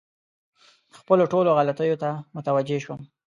[0.97, 2.99] خپلو ټولو غلطیو ته متوجه شوم.